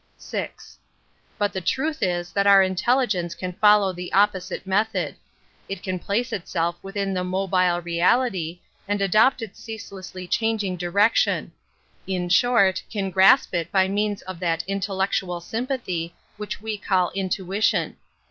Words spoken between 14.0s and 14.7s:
of that